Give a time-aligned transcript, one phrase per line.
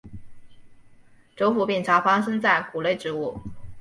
[1.35, 3.39] 轴腐病常发生在谷类植物。